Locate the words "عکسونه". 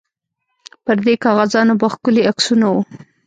2.31-2.65